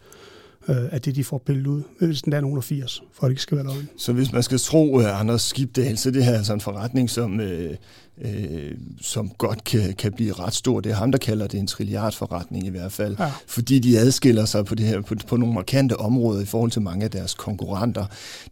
øh, 0.68 0.76
af 0.92 1.02
det, 1.02 1.16
de 1.16 1.24
får 1.24 1.38
pillet 1.38 1.68
ud. 1.68 1.82
Hvis 2.00 2.22
den 2.22 2.34
er 2.34 2.42
nogen 2.42 2.58
af 2.58 2.64
80, 2.64 3.04
for 3.14 3.24
at 3.24 3.30
det 3.30 3.32
ikke 3.32 3.42
skal 3.42 3.58
være 3.58 3.66
løgn. 3.66 3.90
Så 3.98 4.14
hvis 4.14 4.32
man 4.32 4.44
skal 4.44 4.60
tro 4.60 4.96
uh, 4.96 5.20
Anders 5.20 5.42
Skibdal, 5.42 5.98
så 5.98 6.12
det 6.12 6.26
her 6.26 6.32
er 6.32 6.38
altså 6.38 6.54
en 6.54 6.62
forretning, 6.62 7.10
som, 7.10 7.40
øh, 7.40 7.76
øh, 8.22 8.72
som 9.02 9.30
godt 9.30 9.64
kan, 9.64 9.94
kan 9.94 10.14
blive 10.14 10.34
ret 10.34 10.54
stor. 10.54 10.80
Det 10.80 10.92
er 10.92 10.96
ham, 10.96 11.12
der 11.12 11.20
kalder 11.20 11.48
det 11.48 11.60
en 11.60 11.68
trilliardforretning 11.68 12.66
i 12.66 12.70
hvert 12.70 12.92
fald, 12.92 13.16
ja. 13.20 13.32
fordi 13.48 13.80
de 13.80 14.00
adskiller 14.00 14.46
sig 14.46 14.66
på, 14.66 14.76
det 14.76 14.86
her, 14.86 15.02
på, 15.02 15.16
på 15.28 15.38
nogle 15.38 15.54
markante 15.54 15.98
områder 15.98 16.42
i 16.42 16.46
forhold 16.46 16.72
til 16.72 16.82
mange 16.82 17.04
af 17.04 17.12
deres 17.12 17.34
konkurrenter. 17.34 18.06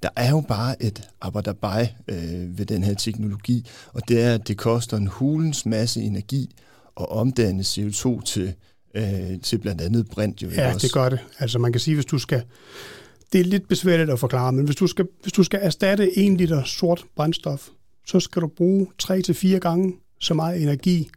Der 0.03 0.09
er 0.15 0.29
jo 0.29 0.41
bare 0.47 0.83
et 0.83 1.09
arbejderbej 1.21 1.93
øh, 2.07 2.57
ved 2.57 2.65
den 2.65 2.83
her 2.83 2.93
teknologi, 2.93 3.67
og 3.93 4.01
det 4.07 4.21
er, 4.21 4.33
at 4.33 4.47
det 4.47 4.57
koster 4.57 4.97
en 4.97 5.07
hulens 5.07 5.65
masse 5.65 6.01
energi 6.01 6.55
at 6.99 7.09
omdanne 7.09 7.61
CO2 7.61 8.21
til 8.21 8.53
øh, 8.95 9.41
til 9.43 9.57
blandt 9.57 9.81
andet 9.81 10.07
brint. 10.07 10.41
Jo, 10.41 10.49
ja, 10.49 10.73
også? 10.73 10.87
det 10.87 10.93
gør 10.93 11.09
det. 11.09 11.19
Altså 11.39 11.59
man 11.59 11.71
kan 11.71 11.79
sige, 11.79 11.95
hvis 11.95 12.05
du 12.05 12.19
skal... 12.19 12.43
Det 13.33 13.41
er 13.41 13.45
lidt 13.45 13.67
besværligt 13.67 14.09
at 14.09 14.19
forklare, 14.19 14.51
men 14.51 14.65
hvis 14.65 14.75
du 14.75 14.87
skal, 14.87 15.07
hvis 15.21 15.33
du 15.33 15.43
skal 15.43 15.59
erstatte 15.63 16.17
1 16.17 16.37
liter 16.37 16.63
sort 16.63 17.03
brændstof, 17.15 17.67
så 18.07 18.19
skal 18.19 18.41
du 18.41 18.47
bruge 18.47 18.87
3-4 19.03 19.57
gange 19.57 19.93
så 20.19 20.33
meget 20.33 20.61
energi, 20.61 21.09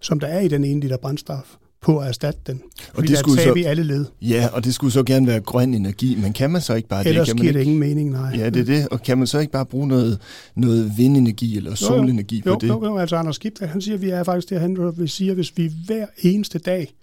som 0.00 0.20
der 0.20 0.26
er 0.26 0.40
i 0.40 0.48
den 0.48 0.64
1 0.64 0.80
liter 0.80 0.96
brændstof 0.96 1.56
på 1.82 1.98
at 1.98 2.08
erstatte 2.08 2.40
den. 2.46 2.62
Fordi 2.94 3.06
og 3.06 3.08
det 3.08 3.18
skulle 3.18 3.42
så, 3.42 3.54
i 3.54 3.62
alle 3.62 3.82
led. 3.82 4.04
Ja, 4.22 4.48
og 4.52 4.64
det 4.64 4.74
skulle 4.74 4.92
så 4.92 5.02
gerne 5.02 5.26
være 5.26 5.40
grøn 5.40 5.74
energi, 5.74 6.18
men 6.22 6.32
kan 6.32 6.50
man 6.50 6.60
så 6.60 6.74
ikke 6.74 6.88
bare 6.88 7.08
Ellers 7.08 7.28
det? 7.28 7.34
Ellers 7.34 7.42
giver 7.42 7.52
det 7.52 7.62
ingen 7.62 7.78
mening, 7.78 8.10
nej. 8.10 8.36
Ja, 8.36 8.50
det 8.50 8.60
er 8.60 8.64
det. 8.64 8.88
Og 8.88 9.02
kan 9.02 9.18
man 9.18 9.26
så 9.26 9.38
ikke 9.38 9.52
bare 9.52 9.66
bruge 9.66 9.88
noget, 9.88 10.18
noget 10.54 10.92
vindenergi 10.96 11.56
eller 11.56 11.74
solenergi 11.74 12.42
jo, 12.46 12.50
jo. 12.50 12.54
på 12.54 12.60
det? 12.60 12.68
Jo, 12.68 12.84
jo, 12.84 12.98
altså 12.98 13.16
Anders 13.16 13.36
Skibdal, 13.36 13.68
han 13.68 13.80
siger, 13.80 13.94
at 13.94 14.02
vi 14.02 14.10
er 14.10 14.24
faktisk 14.24 14.50
derhen, 14.50 14.74
hvor 14.74 14.90
vi 14.90 15.06
siger, 15.06 15.34
hvis 15.34 15.52
vi 15.56 15.72
hver 15.86 16.06
eneste 16.22 16.58
dag 16.58 16.94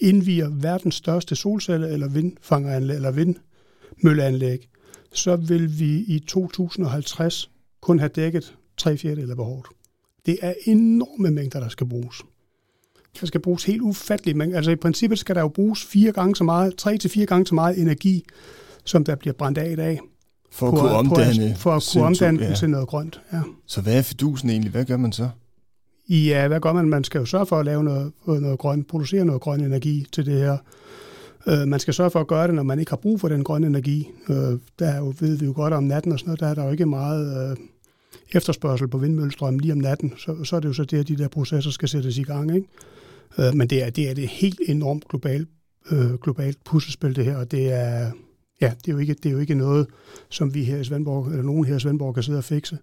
indviger 0.00 0.48
verdens 0.50 0.94
største 0.94 1.34
solcelle- 1.36 1.88
eller 1.88 2.08
vindfangeranlæg 2.08 2.96
eller 2.96 3.10
vindmølleanlæg, 3.10 4.68
så 5.12 5.36
vil 5.36 5.78
vi 5.78 5.98
i 5.98 6.18
2050 6.18 7.50
kun 7.80 7.98
have 7.98 8.08
dækket 8.08 8.56
tre 8.76 8.96
fjerdedele 8.96 9.30
af 9.30 9.36
behovet. 9.36 9.66
Det 10.26 10.38
er 10.42 10.54
enorme 10.64 11.30
mængder, 11.30 11.60
der 11.60 11.68
skal 11.68 11.88
bruges. 11.88 12.16
Der 13.20 13.26
skal 13.26 13.40
bruges 13.40 13.64
helt 13.64 13.82
ufatteligt 13.82 14.36
mængder. 14.36 14.56
Altså 14.56 14.70
i 14.70 14.76
princippet 14.76 15.18
skal 15.18 15.34
der 15.34 15.40
jo 15.40 15.48
bruges 15.48 15.84
fire 15.84 16.12
gange 16.12 16.36
så 16.36 16.44
meget, 16.44 16.76
tre 16.76 16.98
til 16.98 17.10
fire 17.10 17.26
gange 17.26 17.46
så 17.46 17.54
meget 17.54 17.78
energi, 17.78 18.24
som 18.84 19.04
der 19.04 19.14
bliver 19.14 19.34
brændt 19.34 19.58
af 19.58 19.70
i 19.72 19.76
dag. 19.76 20.00
For 20.52 20.68
at 20.68 20.78
kunne 20.78 20.90
omdanne, 20.90 21.56
for 21.56 21.72
at 21.72 21.88
kunne 21.92 22.04
omdanne 22.04 22.44
ja. 22.44 22.54
til 22.54 22.70
noget 22.70 22.88
grønt. 22.88 23.20
Ja. 23.32 23.40
Så 23.66 23.80
hvad 23.80 23.98
er 23.98 24.02
fidusen 24.02 24.50
egentlig? 24.50 24.70
Hvad 24.70 24.84
gør 24.84 24.96
man 24.96 25.12
så? 25.12 25.28
Ja, 26.08 26.48
hvad 26.48 26.60
gør 26.60 26.72
man? 26.72 26.88
Man 26.88 27.04
skal 27.04 27.18
jo 27.18 27.24
sørge 27.24 27.46
for 27.46 27.56
at 27.56 27.64
lave 27.64 27.84
noget, 27.84 28.12
noget 28.26 28.58
grønt, 28.58 28.86
producere 28.86 29.24
noget 29.24 29.42
grøn 29.42 29.60
energi 29.60 30.06
til 30.12 30.26
det 30.26 30.34
her. 30.34 30.58
Øh, 31.48 31.68
man 31.68 31.80
skal 31.80 31.94
sørge 31.94 32.10
for 32.10 32.20
at 32.20 32.26
gøre 32.26 32.46
det, 32.46 32.54
når 32.54 32.62
man 32.62 32.78
ikke 32.78 32.90
har 32.90 32.96
brug 32.96 33.20
for 33.20 33.28
den 33.28 33.44
grønne 33.44 33.66
energi. 33.66 34.08
Øh, 34.28 34.58
der 34.78 34.86
er 34.86 34.98
jo, 34.98 35.14
ved 35.20 35.36
vi 35.36 35.46
jo 35.46 35.52
godt 35.56 35.72
om 35.72 35.84
natten 35.84 36.12
og 36.12 36.18
sådan 36.18 36.28
noget, 36.28 36.40
der 36.40 36.46
er 36.46 36.54
der 36.54 36.64
jo 36.64 36.70
ikke 36.70 36.86
meget 36.86 37.50
øh, 37.50 37.56
efterspørgsel 38.32 38.88
på 38.88 38.98
vindmøllestrøm 38.98 39.58
lige 39.58 39.72
om 39.72 39.78
natten. 39.78 40.12
Så, 40.18 40.44
så 40.44 40.56
er 40.56 40.60
det 40.60 40.68
jo 40.68 40.72
så 40.72 40.84
det, 40.84 40.98
at 40.98 41.08
de 41.08 41.16
der 41.16 41.28
processer 41.28 41.70
skal 41.70 41.88
sættes 41.88 42.18
i 42.18 42.22
gang. 42.22 42.54
Ikke? 42.54 42.68
Øh, 43.38 43.54
men 43.54 43.68
det 43.68 43.84
er, 43.84 43.90
det 43.90 44.10
er 44.10 44.14
det 44.14 44.28
helt 44.28 44.60
enormt 44.66 45.08
globalt, 45.08 45.48
øh, 45.90 46.14
globalt 46.14 46.58
puslespil, 46.64 47.16
det 47.16 47.24
her, 47.24 47.36
og 47.36 47.50
det 47.50 47.72
er, 47.72 48.10
ja, 48.60 48.72
det 48.84 48.88
er, 48.88 48.92
jo 48.92 48.98
ikke, 48.98 49.14
det 49.14 49.26
er 49.26 49.32
jo 49.32 49.38
ikke 49.38 49.54
noget, 49.54 49.86
som 50.28 50.54
vi 50.54 50.64
her 50.64 50.78
i 50.78 50.84
Svendborg, 50.84 51.26
eller 51.26 51.42
nogen 51.42 51.64
her 51.64 51.76
i 51.76 51.80
Svendborg 51.80 52.14
kan 52.14 52.22
sidde 52.22 52.38
og 52.38 52.44
fikse 52.44 52.78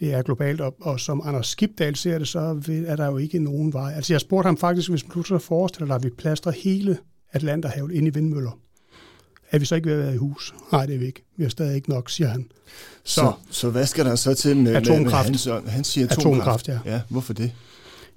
det 0.00 0.14
er 0.14 0.22
globalt, 0.22 0.60
og, 0.60 0.76
og 0.80 1.00
som 1.00 1.22
Anders 1.24 1.46
Skibdal 1.46 1.96
ser 1.96 2.18
det, 2.18 2.28
så 2.28 2.60
er 2.86 2.96
der 2.96 3.06
jo 3.06 3.16
ikke 3.18 3.38
nogen 3.38 3.72
vej. 3.72 3.92
Altså 3.96 4.12
jeg 4.12 4.20
spurgte 4.20 4.46
ham 4.46 4.56
faktisk, 4.56 4.90
hvis 4.90 5.02
du 5.14 5.22
så 5.22 5.38
forestiller 5.38 5.86
dig, 5.86 5.96
at 5.96 6.04
vi 6.04 6.10
plaster 6.10 6.50
hele 6.50 6.98
Atlanterhavet 7.32 7.92
ind 7.92 8.06
i 8.06 8.10
vindmøller, 8.10 8.58
er 9.50 9.58
vi 9.58 9.64
så 9.64 9.74
ikke 9.74 9.88
ved 9.88 9.94
at 9.94 10.04
være 10.04 10.14
i 10.14 10.16
hus? 10.16 10.54
Nej, 10.72 10.86
det 10.86 10.94
er 10.94 10.98
vi 10.98 11.06
ikke. 11.06 11.24
Vi 11.36 11.42
har 11.42 11.50
stadig 11.50 11.76
ikke 11.76 11.90
nok, 11.90 12.10
siger 12.10 12.28
han. 12.28 12.46
Så, 13.04 13.20
så, 13.20 13.32
så 13.50 13.70
hvad 13.70 13.86
skal 13.86 14.04
der 14.04 14.14
så 14.14 14.34
til 14.34 14.56
med 14.56 14.74
atomkraft? 14.74 15.46
Med, 15.46 15.62
med 15.62 15.70
han, 15.70 15.84
siger 15.84 16.06
atomkraft. 16.06 16.68
atomkraft 16.68 16.86
ja. 16.86 16.92
ja. 16.92 17.00
Hvorfor 17.08 17.32
det? 17.32 17.52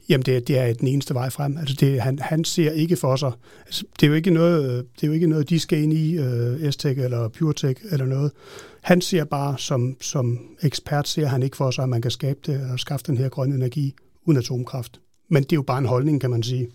Jamen, 0.09 0.25
det, 0.25 0.35
er, 0.35 0.39
det 0.39 0.57
er 0.57 0.73
den 0.73 0.87
eneste 0.87 1.13
vej 1.13 1.29
frem. 1.29 1.57
Altså, 1.57 1.75
det, 1.79 2.01
han, 2.01 2.19
han 2.19 2.43
ser 2.43 2.71
ikke 2.71 2.95
for 2.95 3.15
sig. 3.15 3.31
Altså, 3.65 3.83
det, 3.99 4.05
er 4.05 4.07
jo 4.07 4.13
ikke 4.13 4.29
noget, 4.29 4.85
det 4.95 5.03
er 5.03 5.07
jo 5.07 5.13
ikke 5.13 5.27
noget, 5.27 5.49
de 5.49 5.59
skal 5.59 5.83
ind 5.83 5.93
i, 5.93 6.19
uh, 6.19 6.71
S-Tech 6.71 6.99
eller 6.99 7.27
PureTech 7.27 7.81
eller 7.91 8.05
noget. 8.05 8.31
Han 8.85 9.01
ser 9.01 9.23
bare, 9.23 9.57
som, 9.57 9.95
som 10.01 10.39
ekspert 10.61 11.07
ser 11.07 11.27
han 11.27 11.43
ikke 11.43 11.57
for 11.57 11.71
sig, 11.71 11.83
at 11.83 11.89
man 11.89 12.01
kan 12.01 12.11
skabe 12.11 12.39
det 12.45 12.61
og 12.71 12.79
skaffe 12.79 13.05
den 13.07 13.17
her 13.17 13.29
grønne 13.29 13.55
energi 13.55 13.95
uden 14.25 14.37
atomkraft. 14.37 14.99
Men 15.29 15.43
det 15.43 15.51
er 15.51 15.55
jo 15.55 15.61
bare 15.61 15.77
en 15.77 15.85
holdning, 15.85 16.21
kan 16.21 16.29
man 16.29 16.43
sige. 16.43 16.67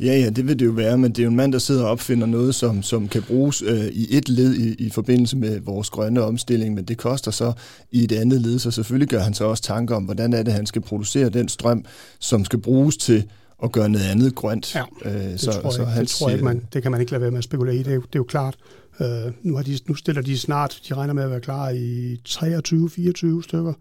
Ja, 0.00 0.18
ja, 0.18 0.30
det 0.30 0.46
vil 0.46 0.58
det 0.58 0.66
jo 0.66 0.70
være, 0.70 0.98
men 0.98 1.10
det 1.10 1.18
er 1.18 1.22
jo 1.22 1.30
en 1.30 1.36
mand, 1.36 1.52
der 1.52 1.58
sidder 1.58 1.84
og 1.84 1.90
opfinder 1.90 2.26
noget, 2.26 2.54
som, 2.54 2.82
som 2.82 3.08
kan 3.08 3.22
bruges 3.22 3.62
øh, 3.62 3.84
i 3.84 4.16
et 4.16 4.28
led 4.28 4.54
i, 4.54 4.86
i 4.86 4.90
forbindelse 4.90 5.36
med 5.36 5.60
vores 5.60 5.90
grønne 5.90 6.22
omstilling, 6.22 6.74
men 6.74 6.84
det 6.84 6.98
koster 6.98 7.30
så 7.30 7.52
i 7.90 8.04
et 8.04 8.12
andet 8.12 8.40
led, 8.40 8.58
så 8.58 8.70
selvfølgelig 8.70 9.08
gør 9.08 9.20
han 9.20 9.34
så 9.34 9.44
også 9.44 9.62
tanker 9.62 9.96
om, 9.96 10.04
hvordan 10.04 10.32
er 10.32 10.42
det, 10.42 10.52
han 10.52 10.66
skal 10.66 10.82
producere 10.82 11.28
den 11.28 11.48
strøm, 11.48 11.84
som 12.18 12.44
skal 12.44 12.58
bruges 12.58 12.96
til 12.96 13.24
at 13.62 13.72
gøre 13.72 13.88
noget 13.88 14.04
andet 14.04 14.34
grønt. 14.34 14.74
Ja, 14.74 14.82
øh, 15.04 15.12
det, 15.12 15.40
så, 15.40 15.52
tror 15.52 15.62
jeg, 15.62 15.72
så 15.72 16.00
det 16.00 16.08
tror 16.08 16.28
jeg 16.28 16.36
ikke, 16.36 16.44
man, 16.44 16.62
det 16.72 16.82
kan 16.82 16.90
man 16.90 17.00
ikke 17.00 17.12
lade 17.12 17.22
være 17.22 17.30
med 17.30 17.38
at 17.38 17.44
spekulere 17.44 17.74
i. 17.74 17.78
Det 17.78 17.86
er 17.86 17.94
jo, 17.94 18.00
det 18.00 18.14
er 18.14 18.18
jo 18.18 18.24
klart. 18.24 18.56
Øh, 19.00 19.32
nu, 19.42 19.56
har 19.56 19.62
de, 19.62 19.78
nu 19.86 19.94
stiller 19.94 20.22
de 20.22 20.38
snart, 20.38 20.80
de 20.88 20.94
regner 20.94 21.14
med 21.14 21.22
at 21.22 21.30
være 21.30 21.40
klar 21.40 21.70
i 21.70 22.14
23-24 22.28 23.42
stykker 23.42 23.72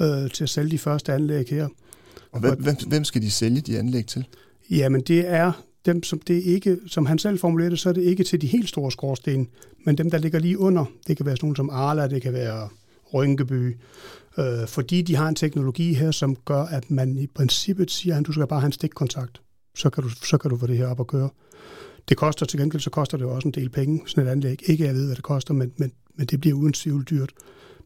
øh, 0.00 0.30
til 0.30 0.44
at 0.44 0.50
sælge 0.50 0.70
de 0.70 0.78
første 0.78 1.12
anlæg 1.12 1.46
her. 1.50 1.68
Og 2.32 2.40
hvem, 2.40 2.62
hvem, 2.62 2.76
hvem 2.88 3.04
skal 3.04 3.22
de 3.22 3.30
sælge 3.30 3.60
de 3.60 3.78
anlæg 3.78 4.06
til? 4.06 4.26
Jamen 4.70 5.00
det 5.00 5.28
er 5.28 5.52
dem, 5.86 6.02
som 6.02 6.20
det 6.20 6.42
ikke, 6.42 6.78
som 6.86 7.06
han 7.06 7.18
selv 7.18 7.38
formulerer 7.38 7.70
det, 7.70 7.78
så 7.78 7.88
er 7.88 7.92
det 7.92 8.02
ikke 8.02 8.24
til 8.24 8.40
de 8.40 8.46
helt 8.46 8.68
store 8.68 8.92
skorsten, 8.92 9.48
men 9.84 9.98
dem, 9.98 10.10
der 10.10 10.18
ligger 10.18 10.38
lige 10.38 10.58
under. 10.58 10.84
Det 11.06 11.16
kan 11.16 11.26
være 11.26 11.36
sådan 11.36 11.46
nogle 11.46 11.56
som 11.56 11.70
Arla, 11.70 12.08
det 12.08 12.22
kan 12.22 12.32
være 12.32 12.68
Rynkeby, 13.14 13.76
øh, 14.38 14.68
fordi 14.68 15.02
de 15.02 15.16
har 15.16 15.28
en 15.28 15.34
teknologi 15.34 15.94
her, 15.94 16.10
som 16.10 16.36
gør, 16.36 16.62
at 16.62 16.90
man 16.90 17.18
i 17.18 17.26
princippet 17.26 17.90
siger, 17.90 18.18
at 18.18 18.26
du 18.26 18.32
skal 18.32 18.46
bare 18.46 18.60
have 18.60 18.66
en 18.66 18.72
stikkontakt. 18.72 19.40
Så 19.76 19.90
kan, 19.90 20.04
du, 20.04 20.08
så 20.08 20.38
kan 20.38 20.50
du 20.50 20.56
få 20.56 20.66
det 20.66 20.76
her 20.76 20.86
op 20.86 21.00
at 21.00 21.06
køre. 21.06 21.30
Det 22.08 22.16
koster 22.16 22.46
til 22.46 22.60
gengæld, 22.60 22.80
så 22.82 22.90
koster 22.90 23.18
det 23.18 23.26
også 23.26 23.48
en 23.48 23.54
del 23.54 23.68
penge, 23.68 24.02
sådan 24.06 24.26
et 24.26 24.30
anlæg. 24.30 24.70
Ikke 24.70 24.84
jeg 24.84 24.94
ved, 24.94 25.06
hvad 25.06 25.16
det 25.16 25.24
koster, 25.24 25.54
men, 25.54 25.72
men, 25.76 25.92
men 26.14 26.26
det 26.26 26.40
bliver 26.40 26.56
uden 26.56 26.72
tvivl 26.72 27.04
dyrt. 27.10 27.32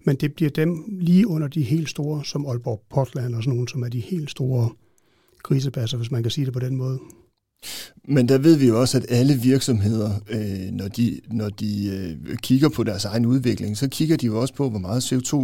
Men 0.04 0.16
det 0.16 0.34
bliver 0.34 0.50
dem 0.50 0.84
lige 0.88 1.28
under 1.28 1.48
de 1.48 1.62
helt 1.62 1.88
store, 1.88 2.24
som 2.24 2.46
Aalborg 2.46 2.82
Portland 2.90 3.34
og 3.34 3.42
sådan 3.42 3.54
nogle, 3.54 3.68
som 3.68 3.82
er 3.82 3.88
de 3.88 4.00
helt 4.00 4.30
store 4.30 4.70
grisebasser, 5.42 5.96
hvis 5.96 6.10
man 6.10 6.22
kan 6.22 6.30
sige 6.30 6.44
det 6.44 6.52
på 6.52 6.60
den 6.60 6.76
måde. 6.76 6.98
Men 8.08 8.28
der 8.28 8.38
ved 8.38 8.56
vi 8.56 8.66
jo 8.66 8.80
også, 8.80 8.96
at 8.96 9.06
alle 9.08 9.34
virksomheder, 9.34 10.10
øh, 10.30 10.72
når 10.72 10.88
de, 10.88 11.20
når 11.30 11.48
de 11.48 11.86
øh, 11.86 12.36
kigger 12.36 12.68
på 12.68 12.84
deres 12.84 13.04
egen 13.04 13.26
udvikling, 13.26 13.76
så 13.76 13.88
kigger 13.88 14.16
de 14.16 14.26
jo 14.26 14.40
også 14.40 14.54
på, 14.54 14.70
hvor 14.70 14.78
meget 14.78 15.12
CO2 15.12 15.36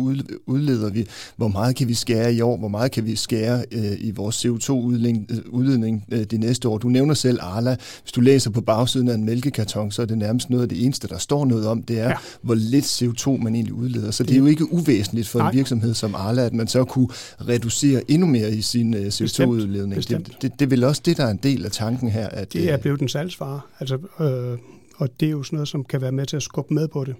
udleder 0.47 0.91
vi, 0.91 1.07
hvor 1.37 1.49
meget 1.49 1.77
kan 1.77 1.89
vi 1.89 1.95
skære 1.95 2.35
i 2.35 2.41
år, 2.41 2.57
hvor 2.57 2.69
meget 2.69 2.93
kan 2.93 3.07
vi 3.07 3.17
skære 3.17 3.65
øh, 3.73 3.93
i 3.99 4.11
vores 4.11 4.47
CO2-udledning 4.47 6.05
øh, 6.13 6.25
de 6.25 6.39
næste 6.39 6.69
år. 6.69 6.79
Du 6.79 6.89
nævner 6.89 7.15
selv 7.15 7.39
Arla. 7.43 7.77
Hvis 8.03 8.13
du 8.13 8.21
læser 8.21 8.51
på 8.51 8.61
bagsiden 8.61 9.09
af 9.09 9.15
en 9.15 9.25
mælkekarton, 9.25 9.91
så 9.91 10.03
er 10.03 10.07
det 10.07 10.19
nærmest 10.19 10.51
noget 10.51 10.63
af 10.63 10.69
det 10.69 10.85
eneste, 10.85 11.09
der 11.09 11.19
står 11.19 11.45
noget 11.45 11.67
om, 11.67 11.83
det 11.83 12.01
er, 12.01 12.09
ja. 12.09 12.15
hvor 12.43 12.55
lidt 12.55 13.03
CO2 13.03 13.43
man 13.43 13.55
egentlig 13.55 13.75
udleder. 13.75 14.11
Så 14.11 14.23
det 14.23 14.35
er 14.35 14.39
jo 14.39 14.47
ikke 14.47 14.73
uvæsentligt 14.73 15.29
for 15.29 15.39
Nej. 15.39 15.51
en 15.51 15.57
virksomhed 15.57 15.95
som 15.95 16.15
Arla, 16.15 16.43
at 16.47 16.53
man 16.53 16.69
så 16.69 16.85
kunne 16.85 17.09
reducere 17.49 18.11
endnu 18.11 18.27
mere 18.27 18.51
i 18.51 18.63
sin 18.63 18.95
øh, 18.95 19.07
CO2-udledning. 19.07 20.09
Det, 20.09 20.27
det, 20.43 20.53
det 20.59 20.63
er 20.63 20.71
vel 20.71 20.85
også 20.85 21.03
det, 21.05 21.17
der 21.17 21.25
er 21.25 21.31
en 21.31 21.41
del 21.43 21.65
af 21.65 21.71
tanken 21.71 22.02
her, 22.11 22.29
at 22.29 22.53
det 22.53 22.71
er 22.71 22.77
blevet 22.77 23.01
en 23.01 23.09
salgsvare, 23.09 23.61
altså, 23.81 23.95
øh, 24.21 24.59
og 24.97 25.21
det 25.21 25.27
er 25.27 25.31
jo 25.31 25.43
sådan 25.43 25.57
noget, 25.57 25.69
som 25.69 25.85
kan 25.85 26.01
være 26.01 26.13
med 26.13 26.27
til 26.27 26.37
at 26.37 26.43
skubbe 26.43 26.75
med 26.75 26.89
på 26.89 27.05
det. 27.05 27.15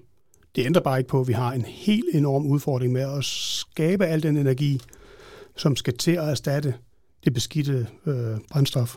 Det 0.57 0.67
ændrer 0.67 0.83
bare 0.83 0.99
ikke 0.99 1.09
på, 1.09 1.21
at 1.21 1.29
vi 1.29 1.33
har 1.33 1.53
en 1.53 1.65
helt 1.65 2.15
enorm 2.15 2.47
udfordring 2.47 2.93
med 2.93 3.19
at 3.19 3.25
skabe 3.25 4.07
al 4.07 4.23
den 4.23 4.37
energi, 4.37 4.81
som 5.57 5.77
skal 5.77 5.97
til 5.97 6.13
at 6.13 6.29
erstatte 6.29 6.75
det 7.25 7.35
beskidte 7.35 7.87
øh, 8.07 8.39
brændstof. 8.51 8.97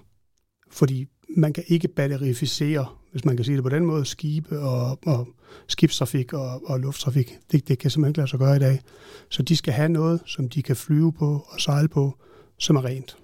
Fordi 0.71 1.05
man 1.37 1.53
kan 1.53 1.63
ikke 1.67 1.87
batterificere, 1.87 2.85
hvis 3.11 3.25
man 3.25 3.35
kan 3.35 3.45
sige 3.45 3.55
det 3.55 3.63
på 3.63 3.69
den 3.69 3.85
måde, 3.85 4.05
skibe 4.05 4.59
og, 4.59 4.99
og 5.05 5.27
skibstrafik 5.67 6.33
og, 6.33 6.69
og 6.69 6.79
lufttrafik. 6.79 7.37
Det, 7.51 7.67
det 7.67 7.79
kan 7.79 7.91
simpelthen 7.91 8.09
ikke 8.09 8.17
lade 8.17 8.29
sig 8.29 8.39
gøre 8.39 8.55
i 8.55 8.59
dag. 8.59 8.81
Så 9.29 9.43
de 9.43 9.55
skal 9.55 9.73
have 9.73 9.89
noget, 9.89 10.21
som 10.25 10.49
de 10.49 10.63
kan 10.63 10.75
flyve 10.75 11.13
på 11.13 11.45
og 11.47 11.61
sejle 11.61 11.87
på, 11.87 12.17
som 12.57 12.75
er 12.75 12.85
rent. 12.85 13.17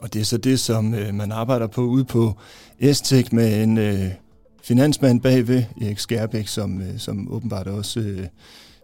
Og 0.00 0.14
det 0.14 0.20
er 0.20 0.24
så 0.24 0.36
det, 0.36 0.60
som 0.60 0.94
øh, 0.94 1.14
man 1.14 1.32
arbejder 1.32 1.66
på 1.66 1.82
ude 1.82 2.04
på 2.04 2.36
Estek 2.78 3.32
med 3.32 3.62
en 3.62 3.78
øh, 3.78 4.10
finansmand 4.62 5.20
bagved, 5.20 5.62
Erik 5.82 5.98
Skærbæk, 5.98 6.48
som, 6.48 6.82
øh, 6.82 6.98
som 6.98 7.32
åbenbart 7.32 7.66
også 7.66 8.00
øh, 8.00 8.26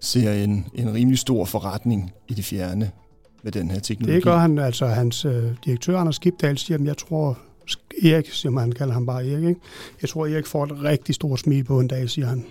ser 0.01 0.33
en, 0.33 0.67
en 0.75 0.95
rimelig 0.95 1.19
stor 1.19 1.45
forretning 1.45 2.13
i 2.29 2.35
det 2.35 2.45
fjerne 2.45 2.91
med 3.43 3.53
den 3.53 3.71
her 3.71 3.81
teknologi. 3.81 4.15
Det 4.15 4.25
gør 4.25 4.37
han, 4.37 4.59
altså 4.59 4.87
hans 4.87 5.25
øh, 5.25 5.45
direktør 5.65 5.99
Anders 5.99 6.17
Skibdal 6.17 6.59
siger, 6.59 6.79
at 6.79 6.85
jeg 6.85 6.97
tror, 6.97 7.39
Erik, 8.03 8.33
siger 8.33 8.51
man, 8.51 8.63
han 8.63 8.73
kalder 8.73 8.95
ham 8.95 9.07
bare 9.07 9.27
Erik, 9.27 9.45
ikke? 9.45 9.61
jeg 10.03 10.11
tror, 10.11 10.27
Erik 10.27 10.47
får 10.47 10.65
et 10.65 10.83
rigtig 10.83 11.15
stort 11.15 11.41
smil 11.41 11.65
på 11.65 11.81
en 11.81 11.89
dag, 11.89 12.11
siger 12.11 12.27
han. 12.27 12.45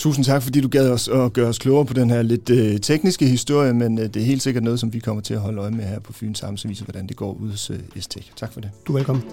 Tusind 0.00 0.24
tak, 0.24 0.42
fordi 0.42 0.60
du 0.60 0.68
gad 0.68 0.90
os 0.90 1.08
at 1.08 1.32
gøre 1.32 1.48
os 1.48 1.58
klogere 1.58 1.86
på 1.86 1.94
den 1.94 2.10
her 2.10 2.22
lidt 2.22 2.50
øh, 2.50 2.80
tekniske 2.80 3.26
historie, 3.26 3.74
men 3.74 3.98
øh, 3.98 4.04
det 4.04 4.16
er 4.16 4.24
helt 4.26 4.42
sikkert 4.42 4.64
noget, 4.64 4.80
som 4.80 4.92
vi 4.92 4.98
kommer 4.98 5.22
til 5.22 5.34
at 5.34 5.40
holde 5.40 5.60
øje 5.60 5.70
med 5.70 5.84
her 5.84 6.00
på 6.00 6.12
Fyns 6.12 6.38
Samme, 6.38 6.58
så 6.58 6.68
viser, 6.68 6.84
hvordan 6.84 7.06
det 7.06 7.16
går 7.16 7.32
ud 7.32 7.50
hos 7.50 7.70
øh, 7.70 7.78
Estek. 7.96 8.32
Tak 8.36 8.52
for 8.52 8.60
det. 8.60 8.70
Du 8.86 8.92
er 8.92 8.96
velkommen. 8.96 9.24